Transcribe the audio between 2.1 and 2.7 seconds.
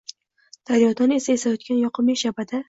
shabada